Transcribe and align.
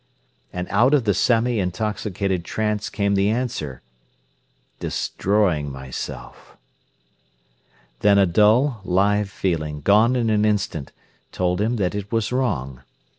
And 0.51 0.67
out 0.71 0.95
of 0.95 1.03
the 1.03 1.13
semi 1.13 1.59
intoxicated 1.59 2.43
trance 2.43 2.89
came 2.89 3.13
the 3.13 3.29
answer: 3.29 3.83
"Destroying 4.79 5.71
myself." 5.71 6.57
Then 7.99 8.17
a 8.17 8.25
dull, 8.25 8.81
live 8.83 9.29
feeling, 9.29 9.81
gone 9.81 10.15
in 10.15 10.31
an 10.31 10.43
instant, 10.43 10.91
told 11.31 11.61
him 11.61 11.75
that 11.75 11.93
it 11.93 12.11
was 12.11 12.31
wrong. 12.31 12.81